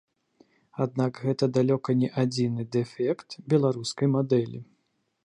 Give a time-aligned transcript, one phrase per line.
[0.85, 4.59] Аднак гэта далёка не адзіны дэфект беларускай мадэлі.